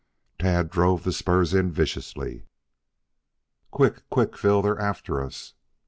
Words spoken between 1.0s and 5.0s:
the spurs in viciously. "Quick! Quick, Phil! They're